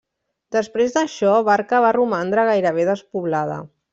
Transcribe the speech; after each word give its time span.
Després 0.53 0.95
d'això 0.95 1.33
Barca 1.51 1.83
va 1.85 1.93
romandre 1.97 2.47
gairebé 2.49 2.89
despoblada. 2.91 3.63